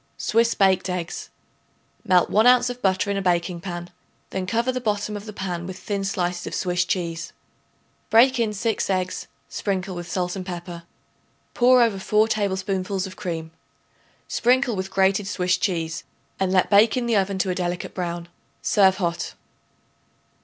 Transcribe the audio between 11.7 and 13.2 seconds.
over 4 tablespoonfuls of